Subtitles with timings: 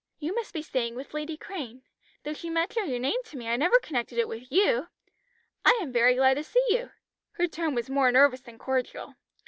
[0.17, 1.83] You must be staying with Lady Crane;
[2.23, 4.87] though she mentioned your name to me I never connected it with you.
[5.63, 6.89] I am very glad to see you."
[7.33, 9.13] Her tone was more nervous than cordial.